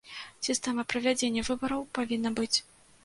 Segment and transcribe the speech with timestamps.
[0.47, 2.55] Сістэма правядзення выбараў павінна быць.